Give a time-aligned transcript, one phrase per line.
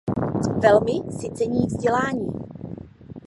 [0.63, 2.31] Velmi si cení vzdělání.